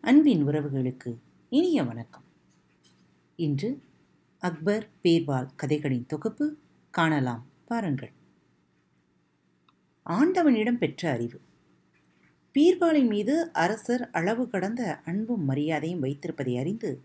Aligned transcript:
அன்பின் 0.00 0.46
உறவுகளுக்கு 0.46 1.18
இனிய 1.48 1.82
வணக்கம். 1.82 2.22
இன்று 3.36 3.82
அக்பர் 4.38 4.88
பேர்வால் 5.02 5.48
கதைகளின் 5.56 6.06
தொகுப்பு 6.06 6.56
காணலாம் 6.90 7.46
பாருங்கள். 7.64 8.12
ஆண்டவனிடம் 10.02 10.78
பெற்ற 10.78 11.10
அறிவு. 11.10 11.40
பீர்பாலின் 12.54 13.08
மீது 13.08 13.52
அரசர் 13.52 14.10
அளவு 14.10 14.48
கடந்த 14.48 15.00
அன்பும் 15.04 15.44
மரியாதையும் 15.44 16.02
வைத்திருப்பதை 16.02 16.58
அறிந்து 16.58 17.02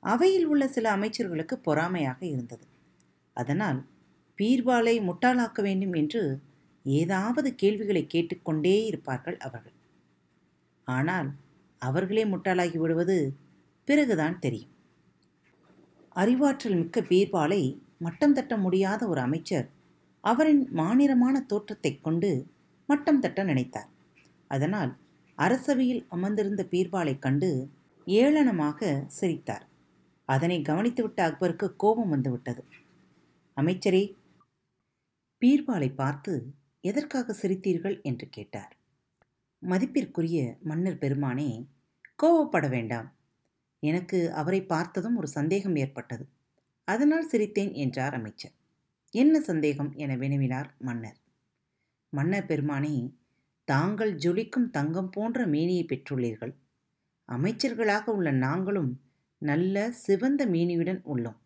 அவையில் 0.00 0.44
உள்ள 0.44 0.68
சில 0.68 0.96
அமைச்சர்களுக்கு 0.96 1.54
பொறாமையாக 1.54 2.22
இருந்தது. 2.22 2.66
அதனால் 3.32 3.84
பீர்பாலை 4.38 4.94
முட்டாளாக்க 5.08 5.62
வேண்டும் 5.62 5.92
என்று 5.92 6.40
ஏதாவது 6.82 7.54
கேள்விகளை 7.54 8.06
கேட்டுக்கொண்டே 8.06 8.84
இருப்பார்கள் 8.84 9.36
அவர்கள். 9.36 9.76
ஆனால் 10.84 11.28
அவர்களே 11.78 12.24
முட்டாளாகி 12.24 12.78
விடுவது 12.78 13.34
பிறகுதான் 13.84 14.38
தெரியும். 14.38 14.72
அறிவாற்றல் 16.12 16.74
மிக்க 16.74 17.00
பீர்பாலை 17.00 17.78
மட்டம் 17.96 18.32
தட்ட 18.32 18.56
முடியாத 18.56 19.08
ஒரு 19.08 19.20
அமைச்சர் 19.20 19.66
அவரின் 20.20 20.62
மாநிலமான 20.74 21.46
தோற்றத்தை 21.46 22.00
கொண்டு 22.00 22.30
மட்டம் 22.86 23.20
தட்ட 23.20 23.44
நினைத்தார். 23.44 23.90
அதனால் 24.46 24.96
அரசவையில் 25.38 26.06
அமர்ந்திருந்த 26.08 26.62
பீர்பாலை 26.70 27.18
கண்டு 27.18 27.68
ஏளனமாக 28.06 29.06
சிரித்தார். 29.06 29.64
அதனை 30.24 30.62
கவனித்துவிட்ட 30.62 31.20
அக்பருக்கு 31.28 31.76
கோபம் 31.76 32.08
வந்துவிட்டது. 32.08 32.62
அமைச்சரே 33.56 34.02
பீர்பாலை 35.42 35.94
பார்த்து 35.94 36.32
எதற்காக 36.80 37.32
சிரித்தீர்கள்? 37.32 38.02
என்று 38.02 38.28
கேட்டார். 38.28 38.76
மதிப்பிற்குரிய 39.62 40.58
மன்னர் 40.60 40.98
பெருமானே 40.98 41.66
கோவப்பட 42.22 42.68
வேண்டாம். 42.68 43.08
எனக்கு 43.82 44.32
அவரை 44.32 44.62
பார்த்ததும் 44.64 45.16
ஒரு 45.16 45.28
சந்தேகம் 45.28 45.76
ஏற்பட்டது. 45.76 46.28
அதனால் 46.84 47.30
சிரித்தேன் 47.30 47.72
என்றார் 47.74 48.14
அமைச்சர். 48.14 48.54
என்ன 49.10 49.40
சந்தேகம்? 49.40 49.92
என 49.94 50.16
வினவினார் 50.16 50.68
மன்னர். 50.78 51.18
மன்னர் 52.12 52.46
பெருமானே 52.46 53.14
தாங்கள் 53.64 54.14
ஜொலிக்கும் 54.14 54.70
தங்கம் 54.70 55.10
போன்ற 55.10 55.46
மீனியை 55.46 55.84
பெற்றுள்ளீர்கள். 55.84 56.54
அமைச்சர்களாக 57.28 58.04
உள்ள 58.08 58.30
நாங்களும் 58.30 59.00
நல்ல 59.42 59.90
சிவந்த 59.90 60.46
மீனியுடன் 60.46 61.00
உள்ளோம். 61.14 61.38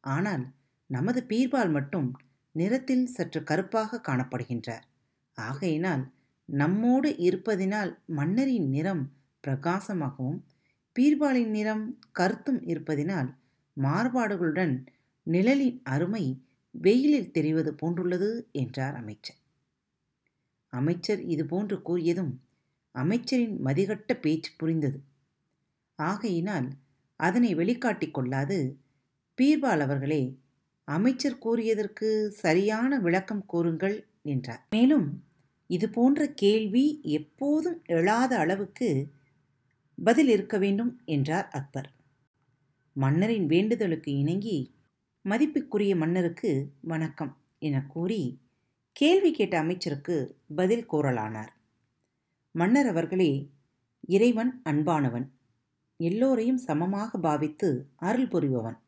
ஆனால் 0.00 0.44
நமது 0.90 1.20
பீர்பால் 1.28 1.70
மட்டும் 1.70 2.08
நிறத்தில் 2.54 3.06
சற்று 3.06 3.40
கருப்பாக 3.42 4.00
காணப்படுகின்றார் 4.08 4.84
ஆகையினால் 5.38 6.04
நம்மோடு 6.48 7.10
இருப்பதினால் 7.18 7.92
மன்னரின் 8.06 8.68
நிறம் 8.68 9.02
பிரகாசமாகவும் 9.44 10.40
பீர்பாலின் 10.96 11.50
நிறம் 11.50 11.84
கருத்தும் 12.12 12.60
இருப்பதினால் 12.62 13.28
மாறுபாடுகளுடன் 13.76 14.74
நிழலின் 15.26 15.80
அருமை 15.84 16.24
வெயிலில் 16.74 17.30
தெரிவது 17.30 17.70
போன்றுள்ளது 17.72 18.30
என்றார் 18.52 18.94
அமைச்சர். 18.94 19.38
அமைச்சர் 20.72 21.22
இதுபோன்று 21.26 21.76
கூறியதும் 21.82 22.32
அமைச்சரின் 22.94 23.56
மதிகட்ட 23.64 24.12
பேச்சு 24.20 24.50
புரிந்தது. 24.56 24.98
ஆகையினால் 25.98 26.68
அதனை 27.20 27.54
வெளிக்காட்டிக் 27.54 28.14
கொள்ளாது 28.14 28.58
பீர்பால் 29.38 29.80
அவர்களே 29.80 30.22
அமைச்சர் 30.96 31.42
கூறியதற்கு 31.44 32.08
சரியான 32.44 32.98
விளக்கம் 32.98 33.44
கூறுங்கள் 33.46 33.96
என்றார். 34.22 34.62
மேலும் 34.70 35.08
இது 35.70 35.86
போன்ற 35.88 36.20
கேள்வி 36.42 36.86
எப்போதும் 37.18 37.78
எழாத 37.86 38.32
அளவுக்கு 38.38 38.88
பதில் 39.98 40.28
இருக்க 40.28 40.56
வேண்டும் 40.58 40.92
என்றார் 41.04 41.48
அக்பர். 41.50 41.88
மன்னரின் 42.96 43.46
வேண்டுதலுக்கு 43.46 44.10
இணங்கி 44.18 44.58
மதிப்புக்குரிய 45.24 45.92
மன்னருக்கு 45.96 46.50
வணக்கம் 46.80 47.32
என 47.58 47.76
கூறி 47.86 48.22
கேள்வி 48.96 49.30
கேட்ட 49.32 49.54
அமைச்சருக்கு 49.58 50.16
பதில் 50.54 50.86
கூறலானார். 50.92 51.52
மன்னர் 52.54 52.86
அவர்களே 52.86 53.32
இறைவன் 54.08 54.52
அன்பானவன் 54.64 55.26
எல்லோரையும் 56.00 56.62
சமமாக 56.66 57.18
பாவித்து 57.18 57.68
அருள் 58.08 58.30
புரிபவன். 58.34 58.78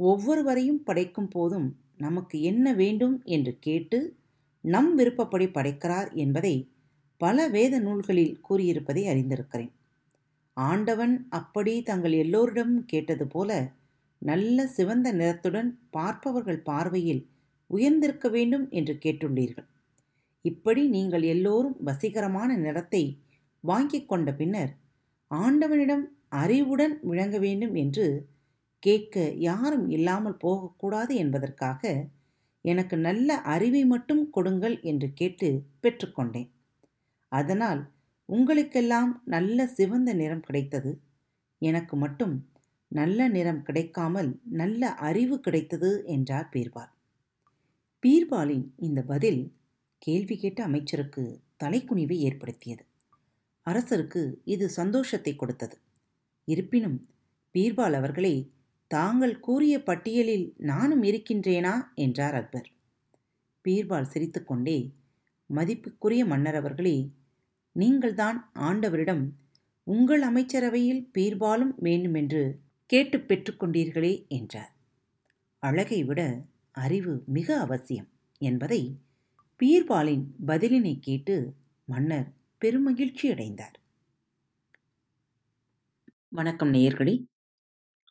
ஒவ்வொருவரையும் 0.00 0.82
படைக்கும் 0.84 1.30
போதும் 1.30 1.68
நமக்கு 1.96 2.36
என்ன 2.42 2.66
வேண்டும் 2.74 3.16
என்று 3.26 3.52
கேட்டு 3.58 3.98
நம் 4.64 4.92
விருப்பப்படி 4.94 5.46
படைக்கிறார் 5.48 6.08
என்பதை 6.14 6.54
பல 7.20 7.46
வேத 7.48 7.74
நூல்களில் 7.78 8.34
கூறியிருப்பதை 8.48 9.02
அறிந்திருக்கிறேன். 9.12 9.72
ஆண்டவன் 10.56 11.14
அப்படி 11.30 11.74
தங்கள் 11.82 12.14
எல்லோரிடமும் 12.22 12.84
கேட்டது 12.84 13.26
போல 13.26 13.50
நல்ல 14.22 14.66
சிவந்த 14.68 15.08
நிறத்துடன் 15.12 15.70
பார்ப்பவர்கள் 15.90 16.60
பார்வையில் 16.62 17.22
உயர்ந்திருக்க 17.70 18.28
வேண்டும் 18.28 18.66
என்று 18.70 18.94
கேட்டுள்ளீர்கள். 19.04 19.68
இப்படி 20.44 20.82
நீங்கள் 20.88 21.24
எல்லோரும் 21.34 21.76
வசீகரமான 21.84 22.50
நிறத்தை 22.56 23.02
வாங்கிக் 23.64 24.08
கொண்ட 24.08 24.30
பின்னர் 24.32 24.72
ஆண்டவனிடம் 25.30 26.04
அறிவுடன் 26.42 26.94
விளங்க 27.02 27.36
வேண்டும் 27.38 27.74
என்று 27.74 28.06
கேட்க 28.82 29.24
யாரும் 29.40 29.86
இல்லாமல் 29.88 30.36
போகக்கூடாது 30.36 31.14
என்பதற்காக 31.14 31.82
எனக்கு 32.64 32.96
நல்ல 32.98 33.36
அறிவை 33.54 33.82
மட்டும் 33.84 34.22
கொடுங்கள் 34.30 34.76
என்று 34.82 35.08
கேட்டு 35.12 35.48
பெற்றுக்கொண்டேன். 35.82 36.48
அதனால் 37.32 37.80
உங்களுக்கெல்லாம் 38.28 39.10
நல்ல 39.24 39.66
சிவந்த 39.66 40.10
நிறம் 40.12 40.40
கிடைத்தது. 40.40 40.92
எனக்கு 41.62 41.94
மட்டும் 41.96 42.34
நல்ல 42.92 43.28
நிறம் 43.28 43.62
கிடைக்காமல் 43.62 44.30
நல்ல 44.52 44.92
அறிவு 45.08 45.36
கிடைத்தது 45.40 45.90
என்றார் 46.06 46.48
பீர்பால். 46.48 46.92
பீர்பாலின் 48.02 48.66
இந்த 48.78 49.00
பதில் 49.02 49.42
கேள்வி 50.02 50.36
கேட்ட 50.36 50.60
அமைச்சருக்கு 50.64 51.24
தலைக்குனிவை 51.64 52.16
ஏற்படுத்தியது. 52.28 52.84
அரசருக்கு 53.66 54.22
இது 54.44 54.66
சந்தோஷத்தை 54.70 55.32
கொடுத்தது. 55.36 55.76
இருப்பினும் 56.48 56.98
பீர்பால் 57.54 57.92
அவர்களே 57.92 58.34
தாங்கள் 58.90 59.40
கூறிய 59.40 59.82
பட்டியலில் 59.82 60.54
நானும் 60.56 61.02
இருக்கின்றேனா? 61.02 61.94
என்றார் 61.94 62.34
அக்பர். 62.34 62.70
பீர்பால் 63.64 64.02
சிரித்துக்கொண்டே 64.02 64.92
மதிப்புக்குரிய 65.54 66.26
மன்னர் 66.26 66.54
அவர்களே 66.54 67.12
நீங்கள்தான் 67.72 68.50
ஆண்டவரிடம் 68.54 69.28
உங்கள் 69.82 70.22
அமைச்சரவையில் 70.22 71.10
பீர்பாலும் 71.14 71.74
வேண்டுமென்று 71.76 72.60
கேட்டு 72.86 73.18
பெற்றுக்கொண்டீர்களே 73.18 74.28
என்றார். 74.28 74.76
அழகை 75.58 76.04
விட 76.04 76.42
அறிவு 76.72 77.22
மிக 77.26 77.60
அவசியம் 77.60 78.08
என்பதை 78.38 78.98
பீர்பாலின் 79.62 80.24
பதிலினை 80.46 80.98
கேட்டு 81.00 81.54
மன்னர் 81.84 82.32
பெருமகிழ்ச்சியடைந்தார். 82.60 83.76
வணக்கம் 86.28 86.72
நேயர்களே. 86.72 87.29